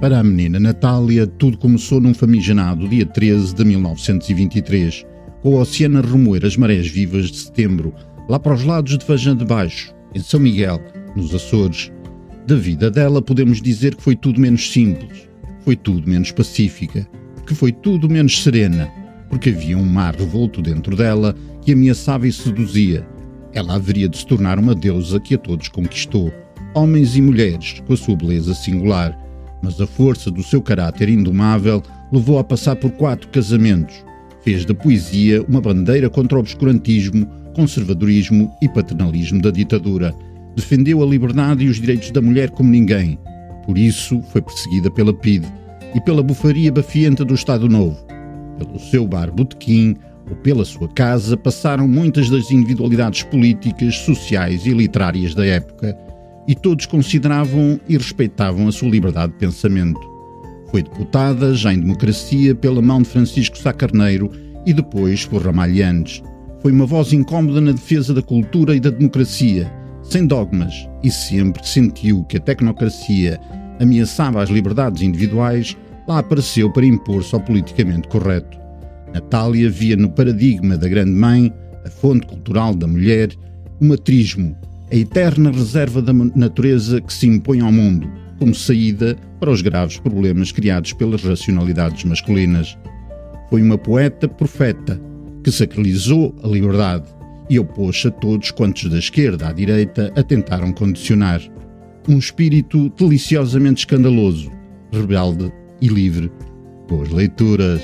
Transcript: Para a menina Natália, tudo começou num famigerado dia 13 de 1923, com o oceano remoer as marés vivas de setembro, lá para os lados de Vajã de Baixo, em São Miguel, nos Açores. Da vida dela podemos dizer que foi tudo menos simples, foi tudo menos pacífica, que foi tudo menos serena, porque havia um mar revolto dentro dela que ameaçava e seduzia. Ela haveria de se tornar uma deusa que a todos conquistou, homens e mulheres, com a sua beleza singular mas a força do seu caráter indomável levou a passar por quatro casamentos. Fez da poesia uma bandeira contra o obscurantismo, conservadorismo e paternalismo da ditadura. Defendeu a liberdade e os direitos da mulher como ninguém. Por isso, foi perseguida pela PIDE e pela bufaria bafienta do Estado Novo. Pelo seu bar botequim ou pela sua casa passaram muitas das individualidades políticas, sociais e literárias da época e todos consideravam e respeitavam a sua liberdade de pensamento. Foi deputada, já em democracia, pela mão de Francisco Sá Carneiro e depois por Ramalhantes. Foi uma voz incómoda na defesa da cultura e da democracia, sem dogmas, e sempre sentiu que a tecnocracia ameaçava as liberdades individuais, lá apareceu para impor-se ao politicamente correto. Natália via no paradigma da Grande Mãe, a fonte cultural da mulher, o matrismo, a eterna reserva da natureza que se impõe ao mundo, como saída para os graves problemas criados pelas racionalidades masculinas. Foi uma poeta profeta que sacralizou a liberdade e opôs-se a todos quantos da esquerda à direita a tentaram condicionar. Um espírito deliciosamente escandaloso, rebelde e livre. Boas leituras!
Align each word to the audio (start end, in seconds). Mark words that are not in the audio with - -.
Para 0.00 0.20
a 0.20 0.22
menina 0.22 0.60
Natália, 0.60 1.26
tudo 1.26 1.58
começou 1.58 2.00
num 2.00 2.14
famigerado 2.14 2.88
dia 2.88 3.04
13 3.04 3.52
de 3.52 3.64
1923, 3.64 5.04
com 5.42 5.54
o 5.54 5.60
oceano 5.60 6.00
remoer 6.00 6.44
as 6.46 6.56
marés 6.56 6.86
vivas 6.86 7.32
de 7.32 7.38
setembro, 7.38 7.92
lá 8.28 8.38
para 8.38 8.54
os 8.54 8.62
lados 8.62 8.96
de 8.96 9.04
Vajã 9.04 9.36
de 9.36 9.44
Baixo, 9.44 9.92
em 10.14 10.20
São 10.20 10.38
Miguel, 10.38 10.80
nos 11.16 11.34
Açores. 11.34 11.90
Da 12.46 12.54
vida 12.54 12.92
dela 12.92 13.20
podemos 13.20 13.60
dizer 13.60 13.96
que 13.96 14.02
foi 14.02 14.14
tudo 14.14 14.40
menos 14.40 14.70
simples, 14.70 15.28
foi 15.64 15.74
tudo 15.74 16.08
menos 16.08 16.30
pacífica, 16.30 17.04
que 17.44 17.52
foi 17.52 17.72
tudo 17.72 18.08
menos 18.08 18.40
serena, 18.40 18.88
porque 19.28 19.50
havia 19.50 19.76
um 19.76 19.84
mar 19.84 20.14
revolto 20.14 20.62
dentro 20.62 20.94
dela 20.94 21.34
que 21.60 21.72
ameaçava 21.72 22.28
e 22.28 22.32
seduzia. 22.32 23.04
Ela 23.52 23.74
haveria 23.74 24.08
de 24.08 24.16
se 24.16 24.26
tornar 24.26 24.60
uma 24.60 24.76
deusa 24.76 25.18
que 25.18 25.34
a 25.34 25.38
todos 25.38 25.66
conquistou, 25.66 26.32
homens 26.72 27.16
e 27.16 27.20
mulheres, 27.20 27.82
com 27.84 27.94
a 27.94 27.96
sua 27.96 28.14
beleza 28.14 28.54
singular 28.54 29.26
mas 29.62 29.80
a 29.80 29.86
força 29.86 30.30
do 30.30 30.42
seu 30.42 30.62
caráter 30.62 31.08
indomável 31.08 31.82
levou 32.12 32.38
a 32.38 32.44
passar 32.44 32.76
por 32.76 32.90
quatro 32.92 33.28
casamentos. 33.28 34.04
Fez 34.42 34.64
da 34.64 34.74
poesia 34.74 35.42
uma 35.42 35.60
bandeira 35.60 36.08
contra 36.08 36.36
o 36.36 36.40
obscurantismo, 36.40 37.26
conservadorismo 37.54 38.50
e 38.62 38.68
paternalismo 38.68 39.42
da 39.42 39.50
ditadura. 39.50 40.14
Defendeu 40.54 41.02
a 41.02 41.06
liberdade 41.06 41.64
e 41.64 41.68
os 41.68 41.80
direitos 41.80 42.10
da 42.10 42.22
mulher 42.22 42.50
como 42.50 42.70
ninguém. 42.70 43.18
Por 43.66 43.76
isso, 43.76 44.22
foi 44.32 44.40
perseguida 44.40 44.90
pela 44.90 45.12
PIDE 45.12 45.46
e 45.94 46.00
pela 46.00 46.22
bufaria 46.22 46.72
bafienta 46.72 47.24
do 47.24 47.34
Estado 47.34 47.68
Novo. 47.68 47.98
Pelo 48.58 48.78
seu 48.78 49.06
bar 49.06 49.30
botequim 49.30 49.96
ou 50.28 50.36
pela 50.36 50.64
sua 50.64 50.88
casa 50.88 51.36
passaram 51.36 51.86
muitas 51.86 52.30
das 52.30 52.50
individualidades 52.50 53.22
políticas, 53.24 53.96
sociais 53.96 54.66
e 54.66 54.70
literárias 54.70 55.34
da 55.34 55.44
época 55.44 55.96
e 56.48 56.54
todos 56.54 56.86
consideravam 56.86 57.78
e 57.86 57.96
respeitavam 57.96 58.66
a 58.66 58.72
sua 58.72 58.88
liberdade 58.88 59.32
de 59.34 59.38
pensamento. 59.38 60.00
Foi 60.70 60.82
deputada, 60.82 61.54
já 61.54 61.72
em 61.72 61.80
democracia, 61.80 62.54
pela 62.54 62.80
mão 62.80 63.02
de 63.02 63.08
Francisco 63.08 63.58
Sá 63.58 63.72
Carneiro 63.72 64.30
e 64.64 64.72
depois 64.72 65.26
por 65.26 65.42
Ramalhantes. 65.42 66.22
Foi 66.60 66.72
uma 66.72 66.86
voz 66.86 67.12
incómoda 67.12 67.60
na 67.60 67.72
defesa 67.72 68.14
da 68.14 68.22
cultura 68.22 68.74
e 68.74 68.80
da 68.80 68.90
democracia, 68.90 69.70
sem 70.02 70.26
dogmas, 70.26 70.88
e 71.04 71.10
sempre 71.10 71.66
sentiu 71.66 72.24
que 72.24 72.38
a 72.38 72.40
tecnocracia 72.40 73.38
ameaçava 73.78 74.42
as 74.42 74.48
liberdades 74.48 75.02
individuais, 75.02 75.76
lá 76.08 76.18
apareceu 76.18 76.72
para 76.72 76.86
impor-se 76.86 77.34
ao 77.34 77.40
politicamente 77.40 78.08
correto. 78.08 78.58
Natália 79.12 79.70
via 79.70 79.96
no 79.96 80.10
paradigma 80.10 80.76
da 80.76 80.88
Grande 80.88 81.12
Mãe, 81.12 81.52
a 81.84 81.90
fonte 81.90 82.26
cultural 82.26 82.74
da 82.74 82.86
mulher, 82.86 83.30
o 83.80 83.84
matrismo, 83.84 84.56
a 84.90 84.96
eterna 84.96 85.50
reserva 85.50 86.00
da 86.00 86.12
natureza 86.12 87.00
que 87.00 87.12
se 87.12 87.26
impõe 87.26 87.60
ao 87.60 87.70
mundo, 87.70 88.10
como 88.38 88.54
saída 88.54 89.16
para 89.38 89.50
os 89.50 89.60
graves 89.60 89.98
problemas 89.98 90.50
criados 90.50 90.92
pelas 90.92 91.22
racionalidades 91.22 92.04
masculinas. 92.04 92.76
Foi 93.50 93.62
uma 93.62 93.76
poeta 93.76 94.26
profeta 94.26 95.00
que 95.44 95.50
sacralizou 95.50 96.34
a 96.42 96.48
liberdade 96.48 97.04
e 97.50 97.58
opôs-se 97.58 98.08
a 98.08 98.10
todos 98.10 98.50
quantos 98.50 98.88
da 98.90 98.98
esquerda 98.98 99.48
à 99.48 99.52
direita 99.52 100.12
a 100.16 100.22
tentaram 100.22 100.72
condicionar. 100.72 101.40
Um 102.08 102.18
espírito 102.18 102.90
deliciosamente 102.90 103.80
escandaloso, 103.80 104.50
rebelde 104.92 105.52
e 105.80 105.88
livre. 105.88 106.30
Boas 106.88 107.10
leituras! 107.10 107.82